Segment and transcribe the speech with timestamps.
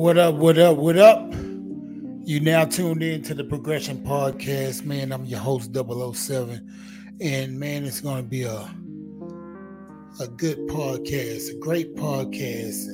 [0.00, 1.30] What up, what up, what up?
[2.24, 4.82] You now tuned in to the Progression Podcast.
[4.86, 7.18] Man, I'm your host 007.
[7.20, 8.74] And man, it's gonna be a
[10.18, 12.86] a good podcast, a great podcast.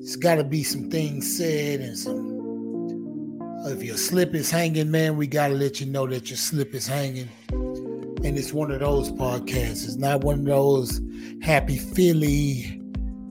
[0.00, 5.26] It's gotta be some things said and some if your slip is hanging, man, we
[5.26, 7.28] gotta let you know that your slip is hanging.
[7.52, 9.84] And it's one of those podcasts.
[9.84, 10.98] It's not one of those
[11.42, 12.80] happy Philly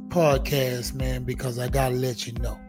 [0.10, 2.60] podcast, man, because I gotta let you know.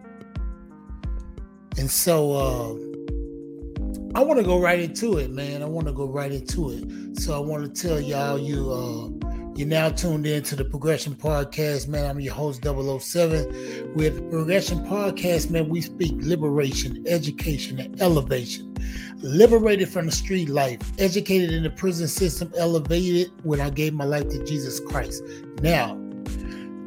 [1.78, 5.62] And so uh, I want to go right into it, man.
[5.62, 7.20] I want to go right into it.
[7.20, 11.14] So I want to tell y'all you uh, you're now tuned in to the Progression
[11.14, 12.06] Podcast, man.
[12.06, 13.94] I'm your host 007.
[13.94, 18.74] With Progression Podcast, man, we speak liberation, education, and elevation.
[19.18, 24.04] Liberated from the street life, educated in the prison system, elevated when I gave my
[24.04, 25.22] life to Jesus Christ.
[25.62, 25.94] Now,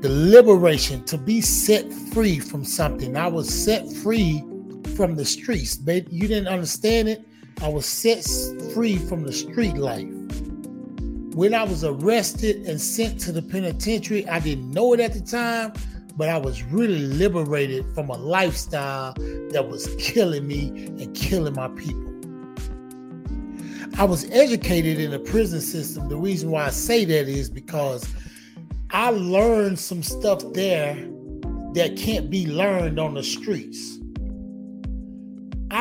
[0.01, 3.15] the liberation to be set free from something.
[3.15, 4.43] I was set free
[4.95, 5.75] from the streets.
[5.75, 7.27] But you didn't understand it.
[7.61, 8.23] I was set
[8.73, 10.07] free from the street life.
[11.35, 15.21] When I was arrested and sent to the penitentiary, I didn't know it at the
[15.21, 15.73] time,
[16.15, 19.13] but I was really liberated from a lifestyle
[19.51, 20.67] that was killing me
[21.01, 22.13] and killing my people.
[23.97, 26.09] I was educated in the prison system.
[26.09, 28.07] The reason why I say that is because
[28.89, 30.95] I learned some stuff there
[31.73, 33.99] that can't be learned on the streets.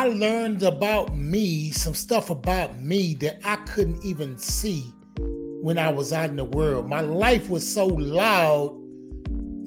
[0.03, 5.91] I learned about me, some stuff about me that I couldn't even see when I
[5.91, 6.89] was out in the world.
[6.89, 8.73] My life was so loud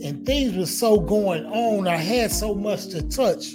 [0.04, 1.88] and things were so going on.
[1.88, 3.54] I had so much to touch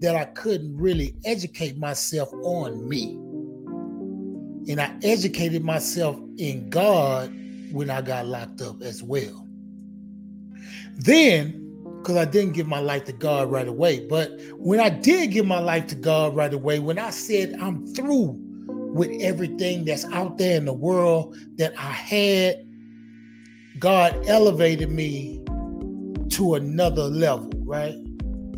[0.00, 3.18] that I couldn't really educate myself on me.
[4.72, 7.30] And I educated myself in God
[7.70, 9.46] when I got locked up as well.
[10.94, 11.63] Then,
[12.04, 15.46] because I didn't give my life to God right away, but when I did give
[15.46, 18.36] my life to God right away, when I said I'm through
[18.68, 22.66] with everything that's out there in the world that I had,
[23.78, 25.42] God elevated me
[26.28, 27.96] to another level, right?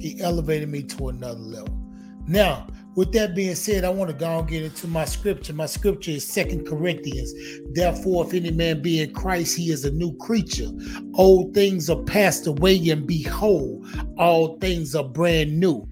[0.00, 1.78] He elevated me to another level.
[2.26, 2.66] Now,
[2.96, 5.52] with that being said, I want to go and get into my scripture.
[5.52, 7.32] My scripture is Second Corinthians.
[7.72, 10.70] Therefore, if any man be in Christ, he is a new creature.
[11.14, 13.86] Old things are passed away, and behold,
[14.16, 15.86] all things are brand new.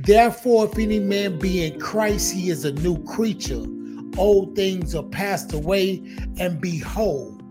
[0.00, 3.64] Therefore, if any man be in Christ, he is a new creature.
[4.18, 6.02] Old things are passed away,
[6.38, 7.42] and behold,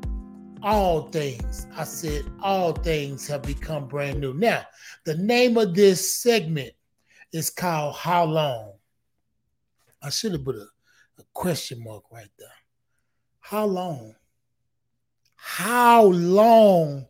[0.61, 4.33] all things, I said, all things have become brand new.
[4.33, 4.63] Now,
[5.05, 6.73] the name of this segment
[7.33, 8.73] is called How Long?
[10.01, 10.67] I should have put a,
[11.19, 12.47] a question mark right there.
[13.39, 14.15] How long?
[15.35, 17.07] How long?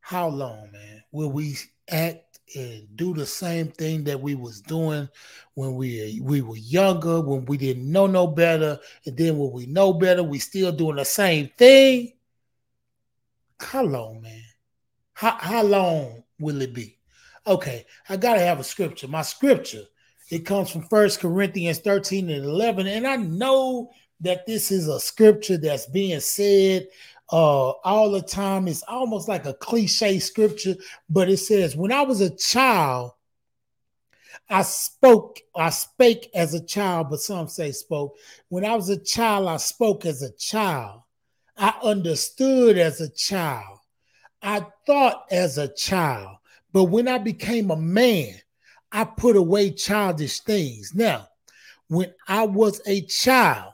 [0.00, 1.56] How long, man, will we
[1.88, 5.08] act and do the same thing that we was doing
[5.54, 9.66] when we we were younger, when we didn't know no better, and then when we
[9.66, 12.12] know better, we still doing the same thing?
[13.60, 14.42] How long, man?
[15.12, 16.99] How how long will it be?
[17.46, 19.08] Okay, I gotta have a scripture.
[19.08, 19.84] My scripture,
[20.30, 22.86] it comes from First Corinthians 13 and 11.
[22.86, 23.90] And I know
[24.20, 26.86] that this is a scripture that's being said
[27.32, 28.68] uh, all the time.
[28.68, 30.76] It's almost like a cliche scripture,
[31.08, 33.12] but it says, When I was a child,
[34.48, 38.16] I spoke, I spake as a child, but some say spoke.
[38.48, 41.02] When I was a child, I spoke as a child.
[41.56, 43.78] I understood as a child.
[44.42, 46.36] I thought as a child.
[46.72, 48.34] But when I became a man,
[48.92, 50.92] I put away childish things.
[50.94, 51.28] Now,
[51.88, 53.72] when I was a child,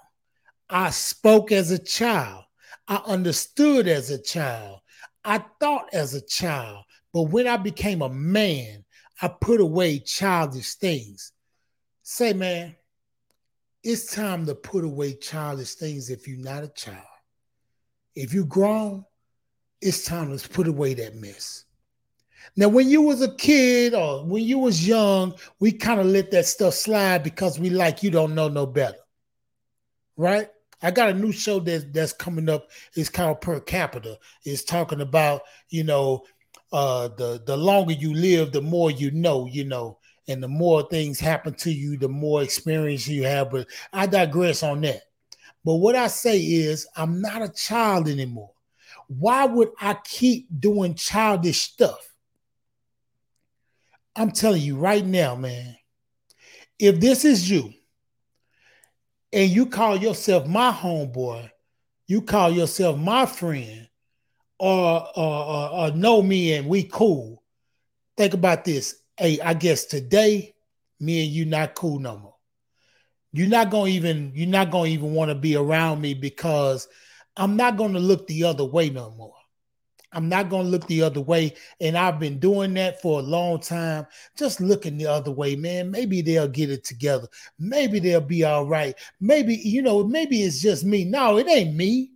[0.69, 2.45] I spoke as a child.
[2.89, 4.81] I understood as a child.
[5.25, 6.84] I thought as a child.
[7.12, 8.84] But when I became a man,
[9.21, 11.33] I put away childish things.
[12.03, 12.77] Say, man,
[13.83, 17.07] it's time to put away childish things if you're not a child.
[18.15, 19.05] If you're grown,
[19.81, 21.65] it's time to put away that mess.
[22.54, 26.31] Now, when you was a kid or when you was young, we kind of let
[26.31, 28.98] that stuff slide because we like you don't know no better.
[30.16, 30.48] Right?
[30.83, 32.69] I got a new show that that's coming up.
[32.95, 34.19] It's called Per Capita.
[34.45, 36.25] It's talking about, you know,
[36.72, 40.87] uh the the longer you live, the more you know, you know, and the more
[40.89, 43.51] things happen to you, the more experience you have.
[43.51, 45.03] But I digress on that.
[45.65, 48.51] But what I say is I'm not a child anymore.
[49.09, 51.99] Why would I keep doing childish stuff?
[54.16, 55.77] I'm telling you right now, man,
[56.78, 57.72] if this is you
[59.33, 61.51] and you call yourself my homeboy,
[62.07, 63.89] you call yourself my friend,
[64.59, 67.42] or, or, or, or know me and we cool,
[68.16, 68.95] think about this.
[69.18, 70.54] Hey, I guess today,
[70.98, 72.36] me and you not cool no more.
[73.33, 76.89] You're not gonna even you're not gonna even want to be around me because
[77.36, 79.35] I'm not gonna look the other way no more.
[80.16, 81.53] I'm not going to look the other way.
[81.78, 85.91] And I've been doing that for a long time, just looking the other way, man.
[85.91, 87.28] Maybe they'll get it together.
[87.59, 88.95] Maybe they'll be all right.
[89.21, 91.04] Maybe, you know, maybe it's just me.
[91.04, 92.13] No, it ain't me.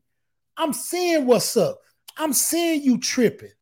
[0.56, 1.78] I'm seeing what's up.
[2.16, 3.52] I'm seeing you tripping.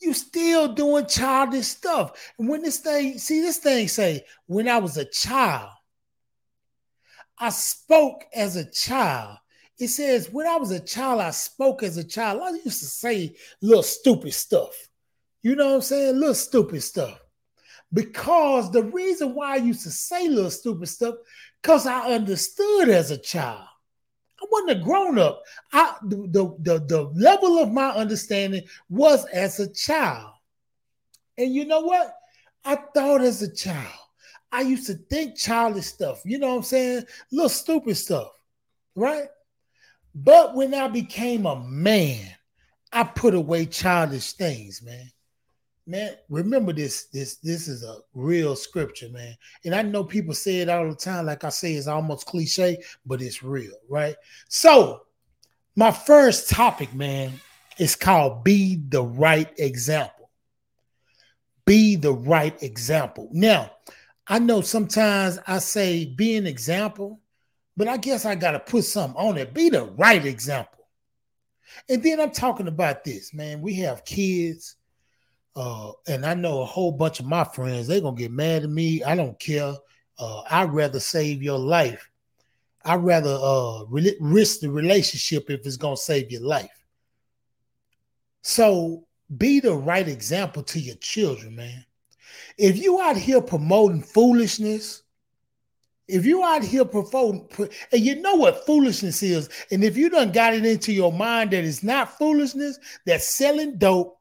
[0.00, 2.32] You still doing childish stuff.
[2.38, 5.70] And when this thing, see, this thing say, when I was a child,
[7.38, 9.38] I spoke as a child
[9.78, 12.40] it says, when I was a child, I spoke as a child.
[12.42, 14.88] I used to say little stupid stuff.
[15.42, 16.18] You know what I'm saying?
[16.18, 17.18] Little stupid stuff.
[17.92, 21.16] Because the reason why I used to say little stupid stuff,
[21.60, 23.66] because I understood as a child.
[24.40, 25.42] I wasn't a grown up.
[25.72, 30.32] I the, the, the, the level of my understanding was as a child.
[31.38, 32.14] And you know what?
[32.64, 33.92] I thought as a child.
[34.50, 36.22] I used to think childish stuff.
[36.24, 37.04] You know what I'm saying?
[37.30, 38.28] Little stupid stuff,
[38.94, 39.28] right?
[40.14, 42.28] But when I became a man,
[42.92, 45.10] I put away childish things, man.
[45.86, 47.06] Man, remember this.
[47.06, 49.34] This this is a real scripture, man.
[49.64, 51.26] And I know people say it all the time.
[51.26, 54.14] Like I say, it's almost cliche, but it's real, right?
[54.48, 55.02] So,
[55.74, 57.32] my first topic, man,
[57.78, 60.22] is called "Be the Right Example."
[61.64, 63.28] Be the right example.
[63.32, 63.70] Now,
[64.26, 67.20] I know sometimes I say be an example,
[67.76, 69.54] but I guess I got to put something on it.
[69.54, 70.86] Be the right example.
[71.88, 73.62] And then I'm talking about this, man.
[73.62, 74.76] We have kids,
[75.56, 78.64] uh, and I know a whole bunch of my friends, they're going to get mad
[78.64, 79.02] at me.
[79.02, 79.74] I don't care.
[80.18, 82.10] Uh, I'd rather save your life.
[82.84, 86.70] I'd rather uh, re- risk the relationship if it's going to save your life.
[88.42, 89.06] So
[89.38, 91.84] be the right example to your children, man.
[92.58, 95.02] If you out here promoting foolishness,
[96.12, 97.48] if you out here promoting,
[97.90, 101.52] and you know what foolishness is, and if you done got it into your mind
[101.52, 104.18] that it's not foolishness, that selling dope,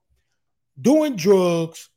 [0.82, 1.90] doing drugs,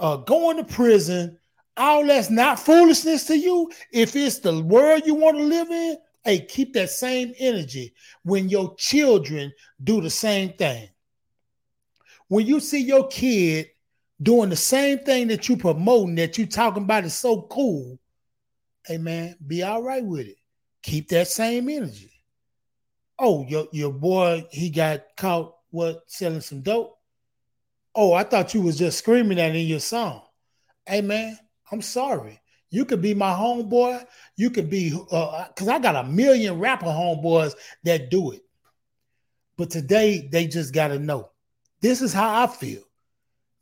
[0.00, 1.38] uh, going to prison,
[1.78, 3.70] all that's not foolishness to you.
[3.90, 7.94] If it's the world you want to live in, hey, keep that same energy
[8.24, 9.50] when your children
[9.82, 10.90] do the same thing.
[12.28, 13.70] When you see your kid
[14.20, 17.98] doing the same thing that you promoting, that you talking about is so cool
[18.88, 20.38] hey man, be all right with it.
[20.82, 22.10] Keep that same energy.
[23.18, 26.96] Oh, your your boy, he got caught what selling some dope.
[27.94, 30.22] Oh, I thought you was just screaming that in your song.
[30.86, 31.38] Hey man,
[31.70, 32.40] I'm sorry.
[32.70, 34.06] You could be my homeboy.
[34.36, 38.42] You could be uh because I got a million rapper homeboys that do it.
[39.58, 41.30] But today they just gotta know.
[41.82, 42.82] This is how I feel.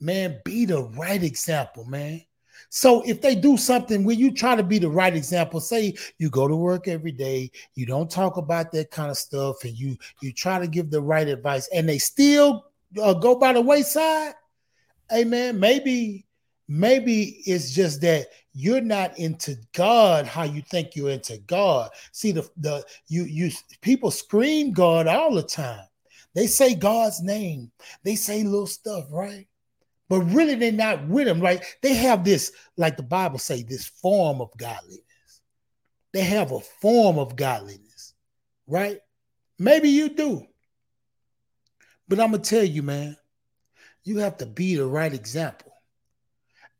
[0.00, 2.22] Man, be the right example, man.
[2.70, 6.30] So if they do something where you try to be the right example, say you
[6.30, 9.96] go to work every day, you don't talk about that kind of stuff, and you
[10.20, 12.66] you try to give the right advice, and they still
[13.00, 14.34] uh, go by the wayside.
[15.10, 16.26] Hey man, maybe
[16.68, 21.90] maybe it's just that you're not into God how you think you're into God.
[22.12, 23.50] See the the you you
[23.82, 25.84] people scream God all the time.
[26.34, 27.70] They say God's name.
[28.02, 29.46] They say little stuff, right?
[30.08, 31.40] But really they're not with him.
[31.40, 31.62] Right?
[31.82, 35.02] They have this, like the Bible say, this form of godliness.
[36.12, 38.14] They have a form of godliness,
[38.66, 39.00] right?
[39.58, 40.46] Maybe you do.
[42.08, 43.16] But I'm gonna tell you, man,
[44.04, 45.72] you have to be the right example.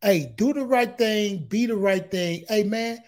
[0.00, 2.44] Hey, do the right thing, be the right thing.
[2.48, 2.98] Hey, man,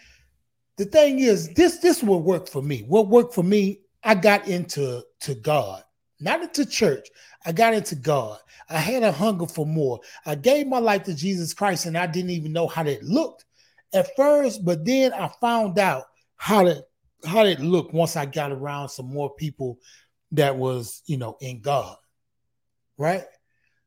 [0.77, 2.83] the thing is, this this will work for me.
[2.87, 5.83] What worked for me, I got into to God,
[6.19, 7.07] not into church.
[7.45, 8.39] I got into God.
[8.69, 9.99] I had a hunger for more.
[10.25, 13.45] I gave my life to Jesus Christ and I didn't even know how that looked
[13.93, 16.05] at first, but then I found out
[16.35, 16.83] how to
[17.25, 19.79] how it looked once I got around some more people
[20.31, 21.97] that was, you know, in God.
[22.97, 23.23] Right?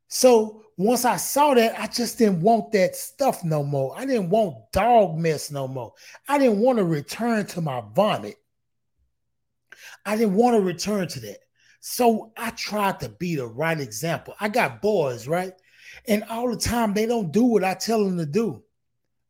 [0.07, 3.93] So once I saw that, I just didn't want that stuff no more.
[3.97, 5.93] I didn't want dog mess no more.
[6.27, 8.35] I didn't want to return to my vomit.
[10.05, 11.39] I didn't want to return to that.
[11.85, 14.35] So I tried to be the right example.
[14.39, 15.51] I got boys, right?
[16.07, 18.63] And all the time they don't do what I tell them to do.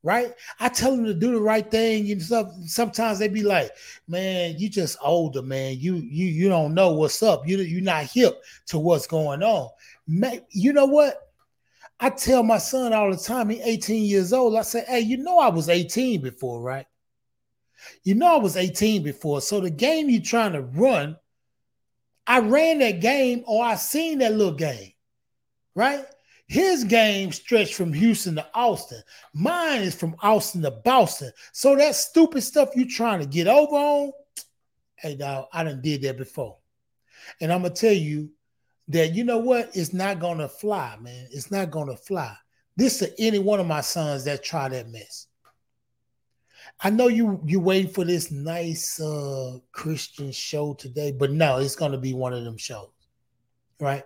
[0.03, 0.36] Right?
[0.60, 2.05] I tell them to do the right thing.
[2.05, 3.72] You know, sometimes they be like,
[4.07, 5.79] man, you just older, man.
[5.79, 7.48] You you you don't know what's up.
[7.48, 9.69] You you're not hip to what's going on.
[10.51, 11.33] You know what?
[12.00, 14.55] I tell my son all the time, He 18 years old.
[14.55, 16.86] I say, hey, you know I was 18 before, right?
[18.03, 19.41] You know I was 18 before.
[19.41, 21.17] So the game you're trying to run
[22.33, 24.93] I ran that game or I seen that little game,
[25.75, 26.03] right?
[26.47, 29.03] His game stretched from Houston to Austin.
[29.35, 31.31] Mine is from Austin to Boston.
[31.51, 34.11] So that stupid stuff you trying to get over on,
[34.95, 36.57] hey dog, I done did that before.
[37.39, 38.31] And I'm gonna tell you
[38.87, 39.69] that you know what?
[39.75, 41.27] It's not gonna fly, man.
[41.29, 42.35] It's not gonna fly.
[42.75, 45.27] This to any one of my sons that try that mess.
[46.82, 51.75] I know you you waiting for this nice uh Christian show today, but no, it's
[51.75, 52.89] gonna be one of them shows,
[53.80, 54.03] right?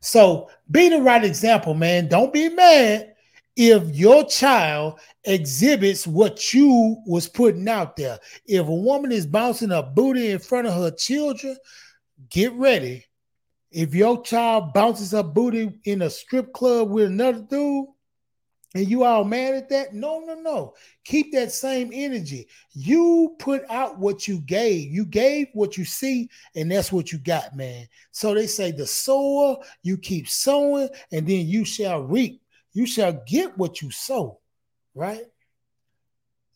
[0.00, 2.08] So be the right example, man.
[2.08, 3.14] Don't be mad
[3.56, 8.18] if your child exhibits what you was putting out there.
[8.46, 11.56] If a woman is bouncing a booty in front of her children,
[12.30, 13.04] get ready.
[13.70, 17.86] If your child bounces a booty in a strip club with another dude,
[18.74, 19.94] and you all mad at that?
[19.94, 20.74] No, no, no.
[21.04, 22.48] Keep that same energy.
[22.72, 24.90] You put out what you gave.
[24.90, 27.86] You gave what you see, and that's what you got, man.
[28.12, 32.40] So they say the sower, you keep sowing, and then you shall reap.
[32.72, 34.40] You shall get what you sow,
[34.94, 35.24] right?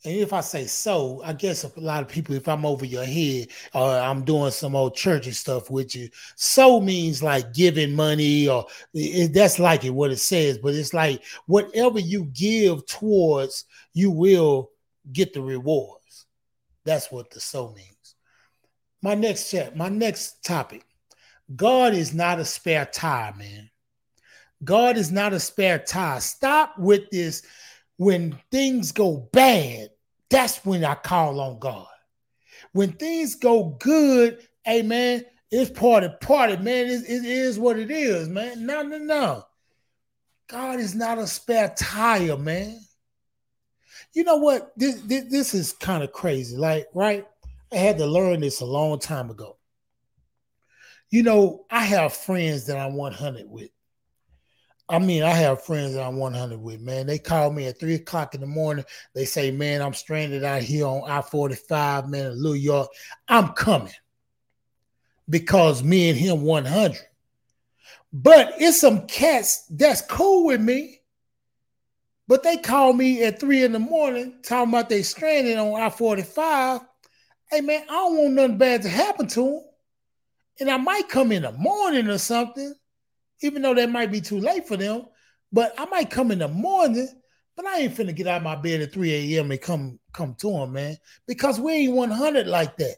[0.04, 3.04] And if I say so, I guess a lot of people, if I'm over your
[3.04, 8.46] head or I'm doing some old churchy stuff with you, so means like giving money
[8.48, 13.64] or it, that's like it what it says, but it's like whatever you give towards,
[13.94, 14.70] you will
[15.12, 16.26] get the rewards.
[16.84, 18.14] That's what the so means.
[19.02, 20.84] My next chat, my next topic.
[21.54, 23.70] God is not a spare tire, man.
[24.64, 26.20] God is not a spare tire.
[26.20, 27.42] Stop with this
[27.96, 29.90] when things go bad
[30.28, 31.86] that's when I call on God.
[32.72, 36.86] When things go good, hey man, it's party, party, man.
[36.86, 38.66] It, it is what it is, man.
[38.66, 39.44] No, no, no.
[40.48, 42.80] God is not a spare tire, man.
[44.12, 44.72] You know what?
[44.76, 46.56] This, this, this is kind of crazy.
[46.56, 47.26] Like, right?
[47.72, 49.56] I had to learn this a long time ago.
[51.10, 53.70] You know, I have friends that I'm 100 with.
[54.88, 57.06] I mean, I have friends that I'm 100 with, man.
[57.06, 58.84] They call me at three o'clock in the morning.
[59.14, 62.88] They say, man, I'm stranded out here on I 45, man, in New York.
[63.26, 63.92] I'm coming
[65.28, 67.00] because me and him 100.
[68.12, 71.00] But it's some cats that's cool with me.
[72.28, 75.90] But they call me at three in the morning talking about they stranded on I
[75.90, 76.80] 45.
[77.50, 79.60] Hey, man, I don't want nothing bad to happen to them.
[80.60, 82.74] And I might come in the morning or something
[83.42, 85.06] even though that might be too late for them.
[85.52, 87.08] But I might come in the morning,
[87.56, 89.50] but I ain't finna get out of my bed at 3 a.m.
[89.50, 92.96] and come come to them, man, because we ain't 100 like that.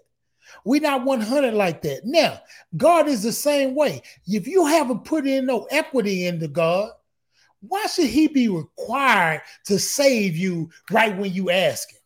[0.65, 2.05] We not 100 like that.
[2.05, 2.41] Now,
[2.77, 4.03] God is the same way.
[4.27, 6.91] If you haven't put in no equity into God,
[7.61, 11.99] why should He be required to save you right when you ask Him?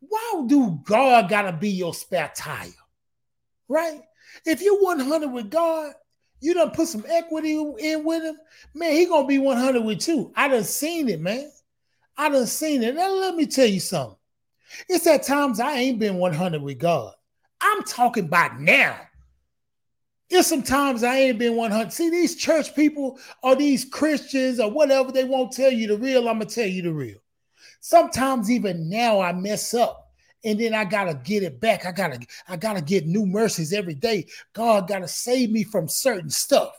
[0.00, 2.68] Why do God gotta be your spare tire?
[3.68, 4.00] Right?
[4.44, 5.94] If you're 100 with God,
[6.44, 8.36] you done put some equity in with him,
[8.74, 10.30] man, he gonna be 100 with you.
[10.36, 11.50] I done seen it, man.
[12.18, 12.94] I done seen it.
[12.94, 14.18] Now let me tell you something.
[14.88, 17.14] It's at times I ain't been 100 with God.
[17.60, 19.00] I'm talking about now.
[20.28, 21.92] There's sometimes I ain't been 100.
[21.92, 26.28] See, these church people or these Christians or whatever, they won't tell you the real.
[26.28, 27.18] I'm going to tell you the real.
[27.80, 30.03] Sometimes even now I mess up
[30.44, 31.86] and then I gotta get it back.
[31.86, 34.26] I gotta, I gotta get new mercies every day.
[34.52, 36.72] God gotta save me from certain stuff.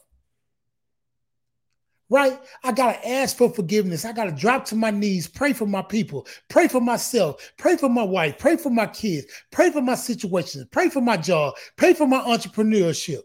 [2.07, 2.39] Right?
[2.63, 4.05] I gotta ask for forgiveness.
[4.05, 7.89] I gotta drop to my knees, pray for my people, pray for myself, pray for
[7.89, 11.93] my wife, pray for my kids, pray for my situations, pray for my job, pray
[11.93, 13.21] for my entrepreneurship.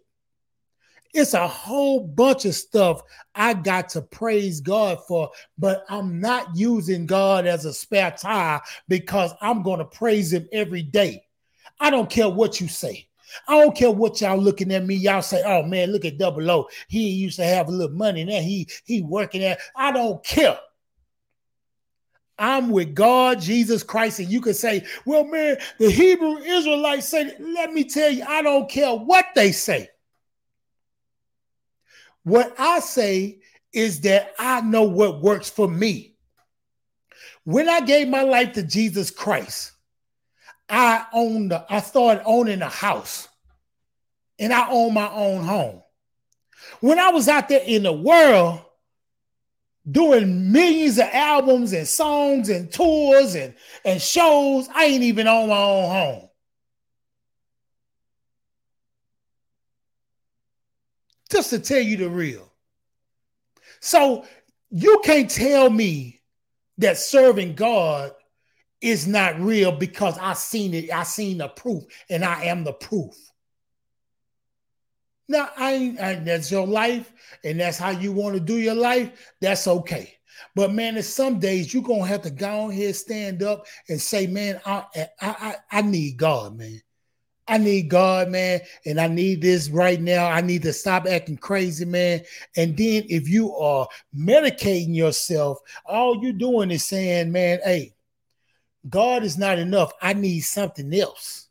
[1.12, 3.02] It's a whole bunch of stuff
[3.34, 8.60] I got to praise God for, but I'm not using God as a spare tire
[8.88, 11.24] because I'm going to praise Him every day.
[11.80, 13.08] I don't care what you say.
[13.48, 14.96] I don't care what y'all looking at me.
[14.96, 16.68] Y'all say, "Oh man, look at Double O.
[16.88, 18.40] He used to have a little money now.
[18.40, 20.58] He he working at." I don't care.
[22.38, 27.34] I'm with God, Jesus Christ, and you can say, "Well, man, the Hebrew Israelites say."
[27.38, 29.88] Let me tell you, I don't care what they say.
[32.24, 33.40] What I say
[33.72, 36.16] is that I know what works for me.
[37.44, 39.72] When I gave my life to Jesus Christ,
[40.68, 43.28] I owned I started owning a house
[44.38, 45.82] and I own my own home.
[46.80, 48.60] When I was out there in the world
[49.90, 55.48] doing millions of albums and songs and tours and, and shows, I ain't even own
[55.48, 56.29] my own home.
[61.30, 62.52] Just to tell you the real.
[63.80, 64.26] So
[64.70, 66.20] you can't tell me
[66.78, 68.12] that serving God
[68.80, 72.72] is not real because I seen it, I seen the proof, and I am the
[72.72, 73.14] proof.
[75.28, 77.12] Now, I ain't, I, that's your life,
[77.44, 79.32] and that's how you want to do your life.
[79.40, 80.14] That's okay.
[80.56, 84.00] But man, there's some days you're gonna have to go on here, stand up, and
[84.00, 86.80] say, man, I, I, I, I need God, man.
[87.50, 90.28] I need God, man, and I need this right now.
[90.28, 92.22] I need to stop acting crazy, man.
[92.56, 97.92] And then if you are medicating yourself, all you're doing is saying, man, hey,
[98.88, 99.92] God is not enough.
[100.00, 101.48] I need something else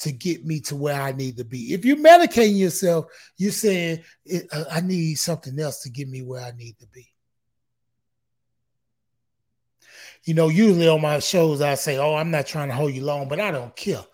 [0.00, 1.72] to get me to where I need to be.
[1.72, 3.06] If you're medicating yourself,
[3.36, 4.02] you're saying,
[4.52, 7.06] uh, I need something else to get me where I need to be.
[10.24, 13.04] You know, usually on my shows, I say, Oh, I'm not trying to hold you
[13.04, 14.04] long, but I don't care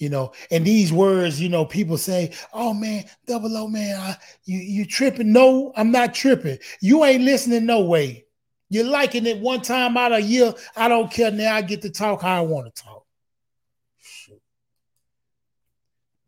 [0.00, 4.16] you know and these words you know people say oh man double o man I,
[4.44, 5.32] you you tripping.
[5.32, 6.58] No i'm not tripping.
[6.80, 8.24] You ain't listening no way.
[8.70, 10.54] You're liking it one time out a year.
[10.76, 11.30] I don't care.
[11.30, 13.04] Now i get to talk how i want to talk.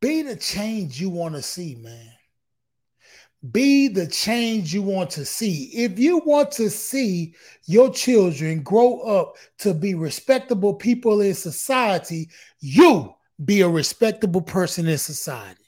[0.01, 2.11] Be the change you want to see man.
[3.51, 5.65] Be the change you want to see.
[5.73, 7.35] If you want to see
[7.67, 12.29] your children grow up to be respectable people in society,
[12.61, 13.15] you
[13.45, 15.59] be a respectable person in society.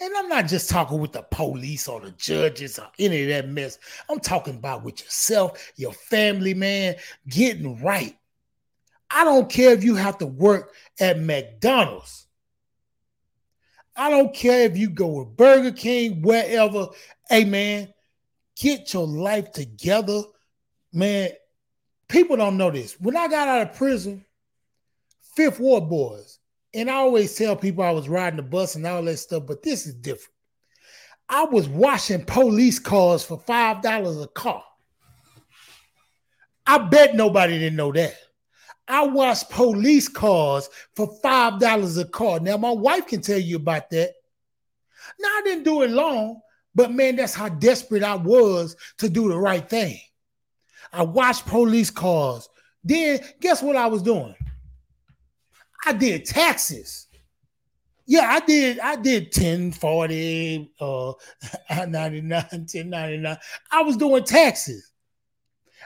[0.00, 3.48] And I'm not just talking with the police or the judges or any of that
[3.48, 3.78] mess.
[4.10, 6.96] I'm talking about with yourself, your family, man,
[7.28, 8.14] getting right.
[9.10, 12.26] I don't care if you have to work at McDonald's.
[13.96, 16.88] I don't care if you go with Burger King, wherever.
[17.30, 17.94] Hey, man,
[18.60, 20.20] get your life together.
[20.92, 21.30] Man,
[22.06, 23.00] people don't know this.
[23.00, 24.25] When I got out of prison,
[25.36, 26.38] Fifth Ward boys.
[26.74, 29.62] And I always tell people I was riding the bus and all that stuff, but
[29.62, 30.32] this is different.
[31.28, 34.64] I was washing police cars for $5 a car.
[36.66, 38.14] I bet nobody didn't know that.
[38.88, 42.40] I washed police cars for $5 a car.
[42.40, 44.12] Now, my wife can tell you about that.
[45.18, 46.40] Now, I didn't do it long,
[46.74, 49.98] but man, that's how desperate I was to do the right thing.
[50.92, 52.48] I washed police cars.
[52.84, 54.34] Then, guess what I was doing?
[55.86, 57.06] I did taxes.
[58.06, 58.80] Yeah, I did.
[58.80, 61.12] I did 1040, uh,
[61.88, 63.36] 99, 1099.
[63.70, 64.92] I was doing taxes.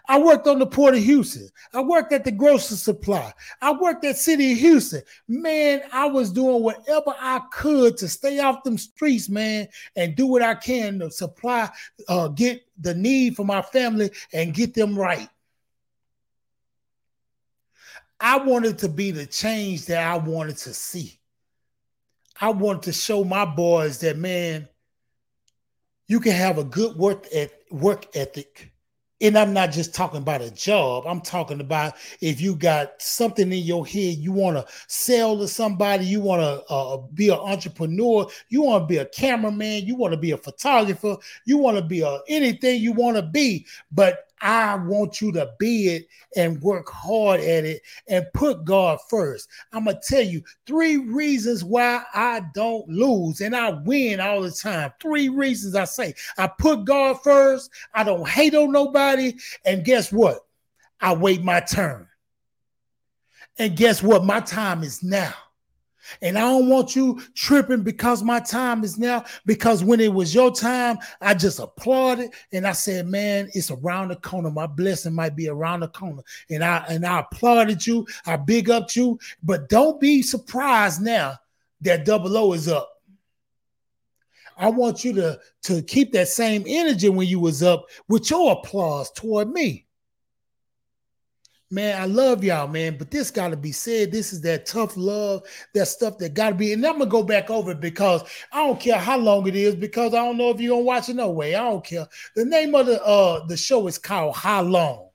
[0.08, 1.48] I worked on the Port of Houston.
[1.74, 3.32] I worked at the grocery supply.
[3.60, 5.02] I worked at City of Houston.
[5.28, 10.26] Man, I was doing whatever I could to stay off them streets, man, and do
[10.26, 11.68] what I can to supply,
[12.08, 15.28] uh, get the need for my family and get them right.
[18.20, 21.18] I wanted to be the change that I wanted to see.
[22.40, 24.68] I wanted to show my boys that man,
[26.06, 28.72] you can have a good work at work ethic.
[29.22, 31.04] And I'm not just talking about a job.
[31.06, 35.46] I'm talking about if you got something in your head you want to sell to
[35.46, 39.94] somebody, you want to uh, be an entrepreneur, you want to be a cameraman, you
[39.94, 43.66] want to be a photographer, you want to be a, anything you want to be.
[43.92, 48.98] But I want you to be it and work hard at it and put God
[49.09, 49.48] first.
[49.72, 54.42] I'm going to tell you three reasons why I don't lose and I win all
[54.42, 54.92] the time.
[55.00, 60.12] Three reasons I say I put God first, I don't hate on nobody, and guess
[60.12, 60.40] what?
[61.00, 62.07] I wait my turn.
[63.59, 64.24] And guess what?
[64.24, 65.35] My time is now.
[66.23, 69.25] And I don't want you tripping because my time is now.
[69.46, 74.09] Because when it was your time, I just applauded and I said, "Man, it's around
[74.09, 74.51] the corner.
[74.51, 78.07] My blessing might be around the corner." And I and I applauded you.
[78.27, 79.18] I big up you.
[79.42, 81.38] But don't be surprised now
[81.83, 82.88] that Double O is up.
[84.57, 88.53] I want you to to keep that same energy when you was up with your
[88.53, 89.87] applause toward me.
[91.72, 94.11] Man, I love y'all, man, but this got to be said.
[94.11, 96.72] This is that tough love, that stuff that got to be.
[96.72, 99.76] And I'm gonna go back over it because I don't care how long it is
[99.76, 101.54] because I don't know if you're gonna watch it no way.
[101.54, 102.09] I don't care.
[102.35, 105.10] The name of the uh the show is called How Long.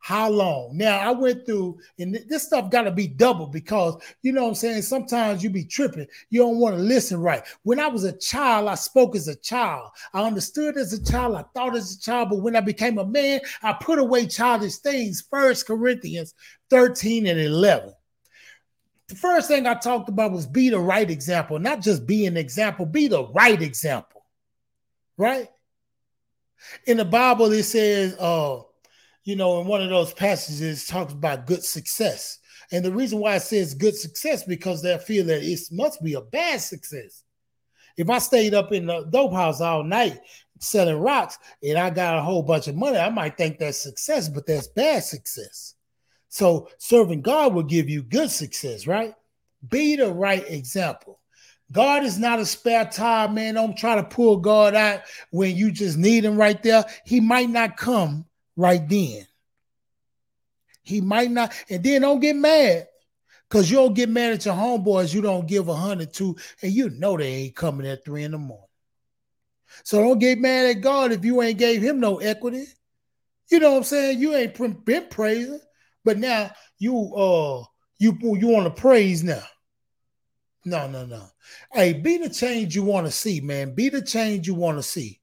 [0.00, 0.76] How long?
[0.76, 4.50] Now I went through, and this stuff got to be double because you know what
[4.50, 4.82] I'm saying.
[4.82, 7.42] Sometimes you be tripping, you don't want to listen right.
[7.62, 9.90] When I was a child, I spoke as a child.
[10.14, 13.06] I understood as a child, I thought as a child, but when I became a
[13.06, 15.26] man, I put away childish things.
[15.30, 16.34] First Corinthians
[16.70, 17.92] 13 and 11
[19.08, 22.36] the first thing I talked about was be the right example, not just be an
[22.36, 24.22] example, be the right example,
[25.16, 25.48] right?
[26.86, 28.60] In the Bible, it says, uh,
[29.28, 32.38] you know, in one of those passages talks about good success.
[32.72, 36.14] And the reason why it says good success because they feel that it must be
[36.14, 37.24] a bad success.
[37.98, 40.18] If I stayed up in the dope house all night
[40.60, 44.30] selling rocks and I got a whole bunch of money, I might think that's success,
[44.30, 45.74] but that's bad success.
[46.30, 49.12] So serving God will give you good success, right?
[49.68, 51.20] Be the right example.
[51.70, 53.56] God is not a spare tire, man.
[53.56, 56.86] Don't try to pull God out when you just need him right there.
[57.04, 58.24] He might not come
[58.58, 59.26] right then.
[60.82, 62.88] He might not, and then don't get mad.
[63.48, 66.70] Cause you don't get mad at your homeboys you don't give a hundred to, and
[66.70, 68.66] you know they ain't coming at three in the morning.
[69.84, 72.66] So don't get mad at God if you ain't gave him no equity.
[73.50, 74.18] You know what I'm saying?
[74.18, 75.60] You ain't been praising,
[76.04, 77.64] but now you uh
[77.98, 79.42] you you want to praise now.
[80.66, 81.24] No, no, no.
[81.72, 83.74] Hey, be the change you want to see, man.
[83.74, 85.20] Be the change you want to see.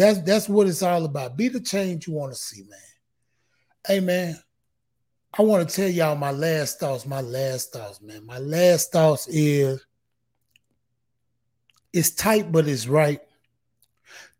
[0.00, 1.36] That's that's what it's all about.
[1.36, 2.78] Be the change you want to see, man.
[3.86, 4.34] Hey, man.
[5.38, 7.04] I want to tell y'all my last thoughts.
[7.04, 8.24] My last thoughts, man.
[8.24, 9.84] My last thoughts is
[11.92, 13.20] it's tight, but it's right.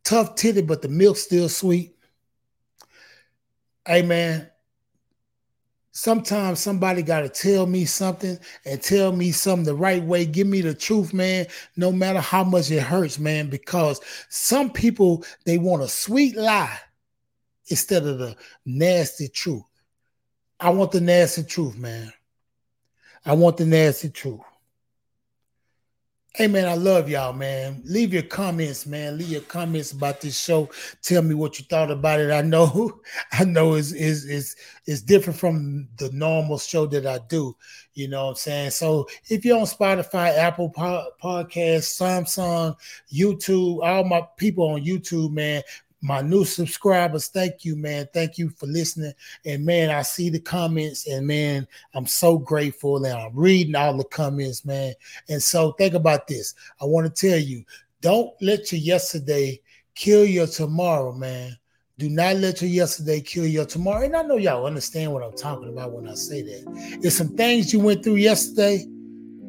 [0.03, 1.95] Tough titty, but the milk's still sweet.
[3.87, 4.50] Hey, man,
[5.93, 10.25] sometimes somebody got to tell me something and tell me something the right way.
[10.27, 15.25] Give me the truth man no matter how much it hurts man because some people
[15.45, 16.79] they want a sweet lie
[17.69, 19.65] instead of the nasty truth.
[20.59, 22.13] I want the nasty truth man.
[23.25, 24.41] I want the nasty truth
[26.37, 27.83] Hey man, I love y'all, man.
[27.85, 29.19] Leave your comments, man.
[29.19, 30.71] Leave your comments about this show.
[31.03, 32.31] Tell me what you thought about it.
[32.31, 33.01] I know,
[33.33, 34.55] I know it's is is
[34.87, 37.57] is different from the normal show that I do.
[37.95, 38.71] You know what I'm saying?
[38.71, 42.77] So if you're on Spotify, Apple Podcast, Samsung,
[43.13, 45.65] YouTube, all my people on YouTube, man,
[46.03, 48.09] my new subscribers, thank you, man.
[48.13, 49.13] Thank you for listening.
[49.45, 53.05] And man, I see the comments, and man, I'm so grateful.
[53.05, 54.95] And I'm reading all the comments, man.
[55.29, 56.55] And so think about this.
[56.81, 57.65] I want to tell you,
[58.01, 59.61] don't let your yesterday
[59.95, 61.57] kill your tomorrow, man.
[61.99, 64.03] Do not let your yesterday kill your tomorrow.
[64.03, 66.99] And I know y'all understand what I'm talking about when I say that.
[67.03, 68.87] There's some things you went through yesterday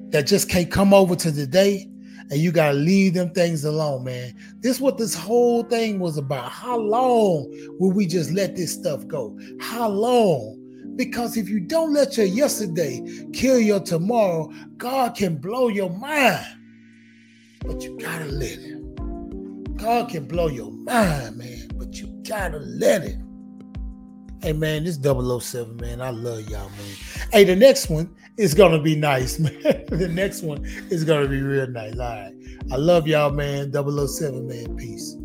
[0.10, 1.88] that just can't come over to the day
[2.32, 4.34] and you gotta leave them things alone, man.
[4.62, 6.50] This is what this whole thing was about.
[6.50, 9.38] How long will we just let this stuff go?
[9.60, 10.58] How long?
[10.96, 13.02] Because if you don't let your yesterday
[13.34, 16.46] kill your tomorrow, God can blow your mind.
[17.66, 19.78] But you gotta let it.
[19.78, 23.18] God can blow your mind, man, but you gotta let it.
[24.42, 26.02] Hey man, this 007, man.
[26.02, 26.96] I love y'all, man.
[27.32, 29.54] Hey, the next one is gonna be nice, man.
[29.88, 31.94] the next one is gonna be real nice.
[31.94, 32.34] All right.
[32.72, 33.72] I love y'all, man.
[33.72, 34.76] 007, man.
[34.78, 35.16] Peace.